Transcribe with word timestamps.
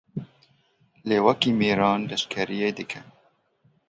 Lê 1.07 1.17
wekî 1.25 1.51
mêran 1.59 2.01
leşkeriyê 2.09 2.69
dike. 2.77 3.01